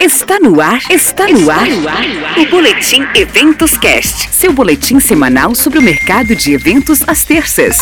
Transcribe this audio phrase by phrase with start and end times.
[0.00, 1.66] Está no ar, está no ar,
[2.38, 7.78] o Boletim Eventos Cast, seu boletim semanal sobre o mercado de eventos às terças.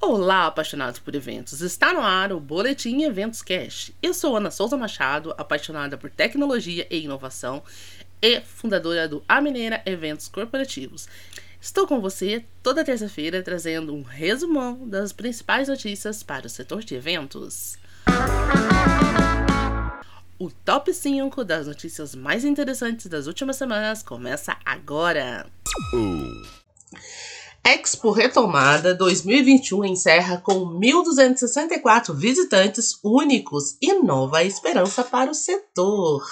[0.00, 1.60] Olá, apaixonados por eventos.
[1.60, 3.94] Está no ar o Boletim Eventos Cast.
[4.02, 7.62] Eu sou Ana Souza Machado, apaixonada por tecnologia e inovação
[8.20, 11.08] e fundadora do A Mineira Eventos Corporativos.
[11.60, 16.96] Estou com você toda terça-feira trazendo um resumão das principais notícias para o setor de
[16.96, 17.78] eventos.
[20.42, 25.46] O top 5 das notícias mais interessantes das últimas semanas começa agora.
[27.64, 36.24] Expo Retomada 2021 encerra com 1.264 visitantes únicos e nova esperança para o setor.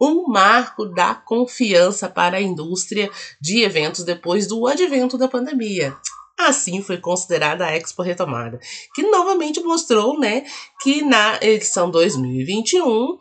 [0.00, 5.94] Um marco da confiança para a indústria de eventos depois do advento da pandemia.
[6.38, 8.58] Assim foi considerada a Expo Retomada,
[8.92, 10.44] que novamente mostrou né,
[10.82, 13.18] que na edição 2021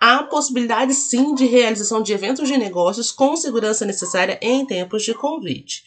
[0.00, 5.12] há possibilidade sim de realização de eventos de negócios com segurança necessária em tempos de
[5.12, 5.82] Covid.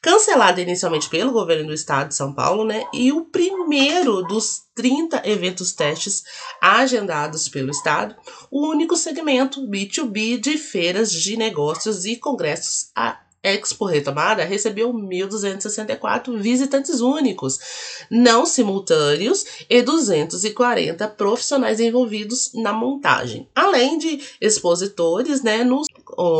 [0.00, 2.84] Cancelada inicialmente pelo governo do estado de São Paulo, né?
[2.92, 6.22] E o primeiro dos 30 eventos testes
[6.60, 8.14] agendados pelo estado,
[8.48, 16.38] o único segmento B2B de feiras de negócios e congressos a Expo Retomada recebeu 1.264
[16.38, 17.58] visitantes únicos,
[18.10, 25.82] não simultâneos, e 240 profissionais envolvidos na montagem, além de expositores né, no,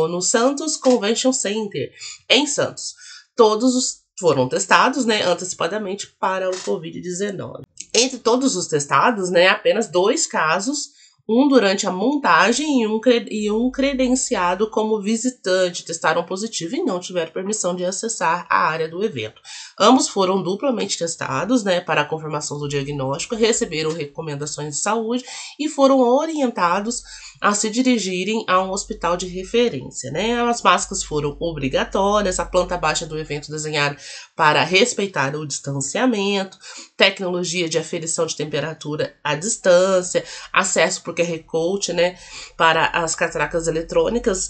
[0.07, 1.91] no Santos Convention Center,
[2.29, 2.95] em Santos.
[3.35, 7.61] Todos os foram testados né, antecipadamente para o Covid-19.
[7.93, 10.98] Entre todos os testados, né, apenas dois casos
[11.29, 12.99] um durante a montagem e um,
[13.29, 18.89] e um credenciado como visitante testaram positivo e não tiveram permissão de acessar a área
[18.89, 19.39] do evento.
[19.79, 25.23] Ambos foram duplamente testados né, para a confirmação do diagnóstico, receberam recomendações de saúde
[25.59, 27.03] e foram orientados
[27.41, 30.11] a se dirigirem a um hospital de referência.
[30.11, 30.39] Né?
[30.41, 33.97] As máscaras foram obrigatórias, a planta baixa do evento desenhada
[34.35, 36.57] para respeitar o distanciamento,
[36.97, 42.17] tecnologia de aferição de temperatura à distância, acesso por QR Code né,
[42.57, 44.49] para as catracas eletrônicas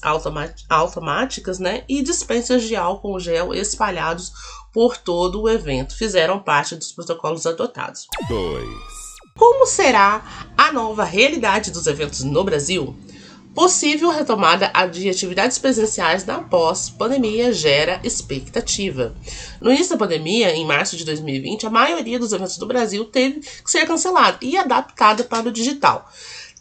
[0.70, 4.32] automáticas né, e dispensas de álcool gel espalhados
[4.74, 5.96] por todo o evento.
[5.96, 8.08] Fizeram parte dos protocolos adotados.
[8.28, 8.99] 2.
[9.40, 10.22] Como será
[10.58, 12.94] a nova realidade dos eventos no Brasil?
[13.56, 19.16] Possível retomada de atividades presenciais na pós-pandemia gera expectativa.
[19.62, 23.40] No início da pandemia, em março de 2020, a maioria dos eventos do Brasil teve
[23.40, 26.12] que ser cancelada e adaptada para o digital.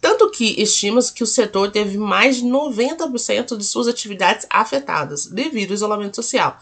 [0.01, 5.71] Tanto que estima-se que o setor teve mais de 90% de suas atividades afetadas devido
[5.71, 6.57] ao isolamento social.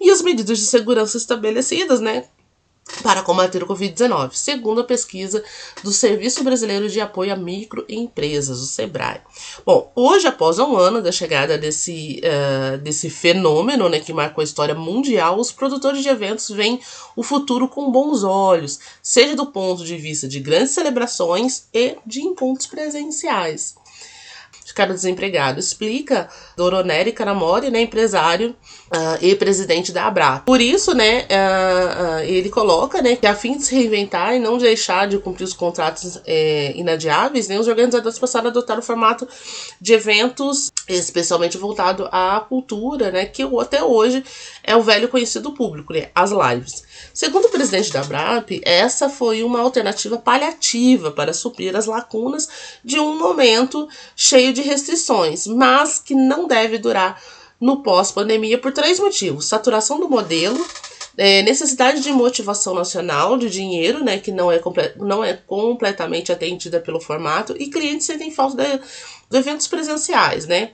[0.00, 2.24] E as medidas de segurança estabelecidas, né,
[3.02, 5.42] para combater o Covid-19, segundo a pesquisa
[5.82, 9.20] do Serviço Brasileiro de Apoio a Microempresas, o SEBRAE.
[9.64, 14.44] Bom, hoje, após um ano da chegada desse, uh, desse fenômeno né, que marcou a
[14.44, 16.80] história mundial, os produtores de eventos veem
[17.16, 22.20] o futuro com bons olhos, seja do ponto de vista de grandes celebrações e de
[22.22, 23.74] encontros presenciais
[24.70, 25.66] ficaram desempregados.
[25.66, 30.40] Explica Doroneri Caramori, né, empresário uh, e presidente da Abra.
[30.40, 34.38] Por isso, né, uh, uh, ele coloca, né, que a fim de se reinventar e
[34.38, 38.82] não deixar de cumprir os contratos é, inadiáveis, né, os organizadores passaram a adotar o
[38.82, 39.28] formato
[39.80, 44.24] de eventos especialmente voltado à cultura, né, que até hoje
[44.62, 46.82] é o velho conhecido público, né, as lives.
[47.12, 52.48] Segundo o presidente da BRAP, essa foi uma alternativa paliativa para suprir as lacunas
[52.84, 57.20] de um momento cheio de restrições, mas que não deve durar
[57.60, 60.64] no pós-pandemia por três motivos: saturação do modelo,
[61.16, 64.60] é, necessidade de motivação nacional de dinheiro, né, que não é,
[64.96, 68.80] não é completamente atendida pelo formato, e clientes sentem falta de,
[69.30, 70.70] de eventos presenciais, né.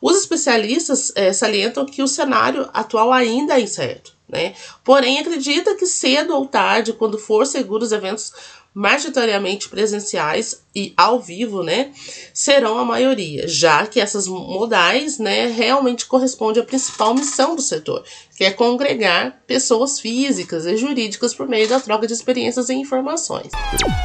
[0.00, 4.52] Os especialistas é, salientam que o cenário atual ainda é incerto, né?
[4.82, 8.32] Porém, acredita que cedo ou tarde, quando for seguro os eventos
[8.74, 11.92] majoritariamente presenciais e ao vivo, né,
[12.32, 18.02] serão a maioria, já que essas modais, né, realmente correspondem à principal missão do setor,
[18.36, 23.50] que é congregar pessoas físicas e jurídicas por meio da troca de experiências e informações.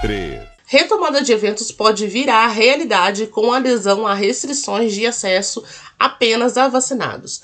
[0.02, 0.42] 3.
[0.70, 5.64] Retomada de eventos pode virar realidade com adesão a restrições de acesso
[5.98, 7.42] apenas a vacinados.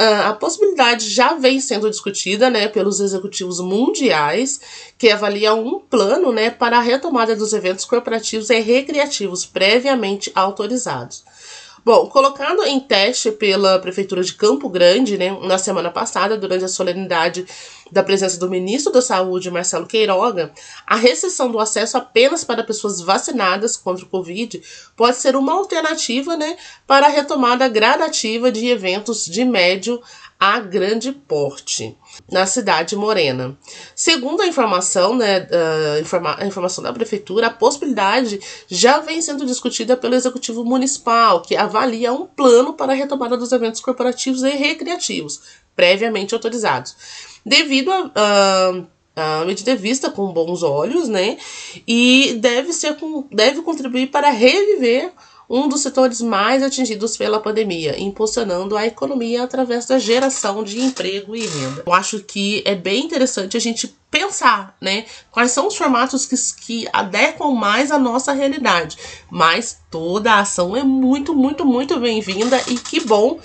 [0.00, 4.58] Uh, a possibilidade já vem sendo discutida né, pelos executivos mundiais,
[4.96, 11.22] que avaliam um plano né, para a retomada dos eventos corporativos e recreativos previamente autorizados.
[11.84, 16.68] Bom, colocado em teste pela Prefeitura de Campo Grande, né, na semana passada, durante a
[16.68, 17.46] solenidade
[17.90, 20.52] da presença do ministro da Saúde, Marcelo Queiroga,
[20.86, 24.62] a restrição do acesso apenas para pessoas vacinadas contra o Covid
[24.96, 26.56] pode ser uma alternativa né,
[26.86, 30.00] para a retomada gradativa de eventos de médio
[30.40, 31.94] a grande porte
[32.32, 33.58] na cidade morena.
[33.94, 39.44] Segundo a informação, né, a, informa a informação da prefeitura, a possibilidade já vem sendo
[39.44, 44.48] discutida pelo executivo municipal, que avalia um plano para a retomada dos eventos corporativos e
[44.52, 45.42] recreativos,
[45.80, 46.94] previamente autorizados.
[47.44, 48.82] Devido a,
[49.16, 51.38] a medida vista com bons olhos, né?
[51.88, 52.94] E deve ser
[53.32, 55.10] deve contribuir para reviver
[55.48, 61.34] um dos setores mais atingidos pela pandemia, impulsionando a economia através da geração de emprego
[61.34, 61.82] e renda.
[61.84, 65.06] Eu acho que é bem interessante a gente pensar, né?
[65.30, 68.96] Quais são os formatos que, que adequam mais à nossa realidade.
[69.30, 73.40] Mas toda a ação é muito, muito, muito bem-vinda e que bom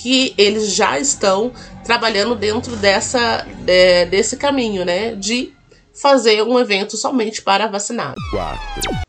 [0.00, 1.52] que eles já estão
[1.84, 5.14] trabalhando dentro dessa, é, desse caminho, né?
[5.14, 5.52] De
[5.92, 8.22] fazer um evento somente para vacinados.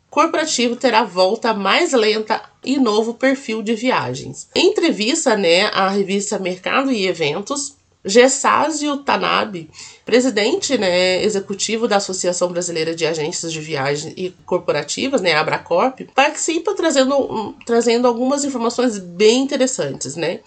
[0.09, 4.49] Corporativo terá volta mais lenta e novo perfil de viagens.
[4.53, 9.69] Em entrevista, né, à revista Mercado e Eventos, Gessásio Tanabe,
[10.03, 16.73] presidente né, executivo da Associação Brasileira de Agências de Viagem e Corporativas, né, Abracorp, participa
[16.73, 20.15] trazendo, um, trazendo algumas informações bem interessantes.
[20.15, 20.39] Né?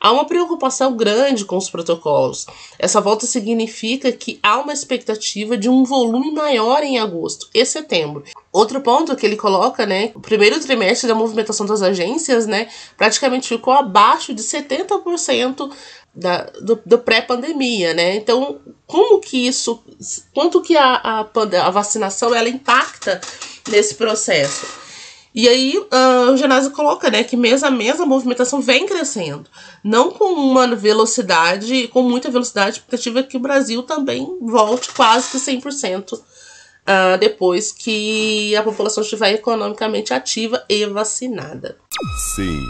[0.00, 2.46] Há uma preocupação grande com os protocolos.
[2.78, 8.22] Essa volta significa que há uma expectativa de um volume maior em agosto e setembro.
[8.52, 13.48] Outro ponto que ele coloca, né, o primeiro trimestre da movimentação das agências, né, praticamente
[13.48, 15.70] ficou abaixo de 70%
[16.14, 18.16] da, do, do pré-pandemia, né?
[18.16, 19.82] Então, como que isso,
[20.34, 23.20] quanto que a, a, a, vacinação ela impacta
[23.68, 24.66] nesse processo?
[25.32, 29.48] E aí uh, o ginásio coloca, né, que mês a mês a movimentação vem crescendo,
[29.82, 35.36] não com uma velocidade, com muita velocidade, expectativa que o Brasil também volte quase que
[35.36, 36.20] 100%
[36.86, 41.76] uh, depois que a população estiver economicamente ativa e vacinada.
[42.36, 42.62] 5.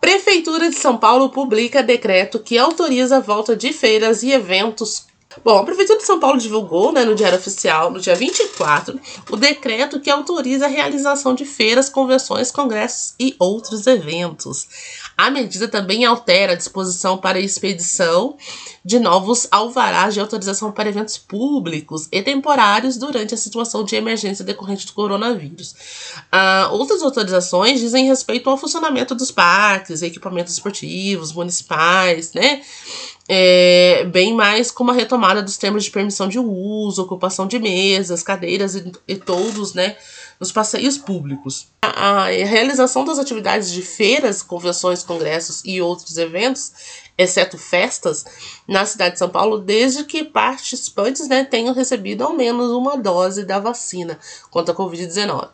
[0.00, 5.06] Prefeitura de São Paulo publica decreto que autoriza a volta de feiras e eventos
[5.42, 9.00] Bom, a Prefeitura de São Paulo divulgou né, no Diário Oficial, no dia 24,
[9.30, 14.68] o decreto que autoriza a realização de feiras, convenções, congressos e outros eventos.
[15.16, 18.36] A medida também altera a disposição para expedição
[18.84, 24.44] de novos alvarás de autorização para eventos públicos e temporários durante a situação de emergência
[24.44, 25.74] decorrente do coronavírus.
[26.30, 32.60] Ah, outras autorizações dizem respeito ao funcionamento dos parques, equipamentos esportivos, municipais, né?
[33.28, 34.94] é, bem mais como a
[35.24, 39.96] retomada dos termos de permissão de uso, ocupação de mesas, cadeiras e, e todos, né,
[40.38, 41.68] nos passeios públicos.
[41.82, 46.72] A, a, realização das atividades de feiras, convenções, congressos e outros eventos,
[47.16, 48.24] exceto festas,
[48.68, 53.44] na cidade de São Paulo, desde que participantes né, tenham recebido ao menos uma dose
[53.44, 54.18] da vacina
[54.50, 55.48] contra a Covid-19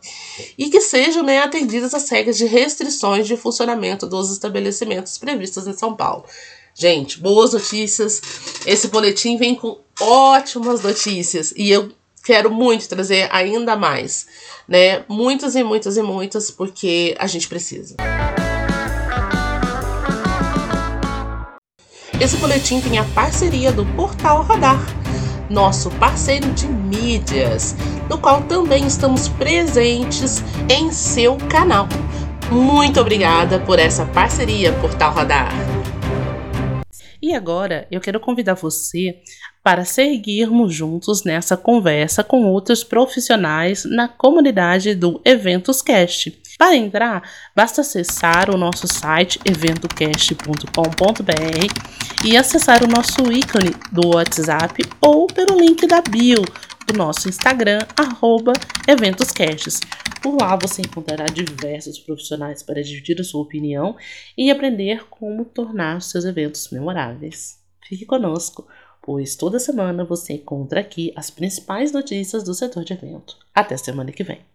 [0.57, 5.73] e que sejam né, atendidas as regras de restrições de funcionamento dos estabelecimentos previstas em
[5.73, 6.25] São Paulo.
[6.73, 8.21] Gente, boas notícias.
[8.65, 11.91] Esse boletim vem com ótimas notícias e eu
[12.23, 14.27] quero muito trazer ainda mais,
[14.67, 15.03] né?
[15.07, 17.95] Muitas e muitas e muitas, porque a gente precisa.
[22.19, 24.79] Esse boletim tem a parceria do Portal Radar,
[25.49, 27.75] nosso parceiro de mídias,
[28.07, 31.87] no qual também estamos presentes em seu canal.
[32.51, 35.80] Muito obrigada por essa parceria, Portal Radar.
[37.21, 39.21] E agora eu quero convidar você
[39.63, 46.41] para seguirmos juntos nessa conversa com outros profissionais na comunidade do Eventos Cast.
[46.57, 47.21] Para entrar,
[47.55, 55.59] basta acessar o nosso site eventocast.com.br e acessar o nosso ícone do WhatsApp ou pelo
[55.59, 56.43] link da bio
[56.93, 58.53] nosso Instagram, arroba
[58.87, 59.79] eventoscasts.
[60.21, 63.95] Por lá você encontrará diversos profissionais para dividir a sua opinião
[64.37, 67.59] e aprender como tornar seus eventos memoráveis.
[67.87, 68.67] Fique conosco,
[69.01, 73.37] pois toda semana você encontra aqui as principais notícias do setor de evento.
[73.53, 74.50] Até semana que vem.